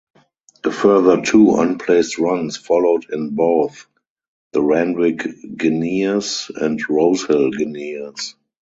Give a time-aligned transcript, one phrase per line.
[0.63, 3.85] A further two unplaced runs followed in both
[4.51, 5.23] the Randwick
[5.55, 8.33] Guineas and Rosehill Guineas.